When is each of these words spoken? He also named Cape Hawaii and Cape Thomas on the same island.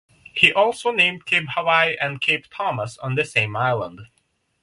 He 0.33 0.51
also 0.51 0.91
named 0.91 1.27
Cape 1.27 1.45
Hawaii 1.51 1.95
and 2.01 2.19
Cape 2.19 2.47
Thomas 2.49 2.97
on 2.97 3.13
the 3.13 3.23
same 3.23 3.55
island. 3.55 4.07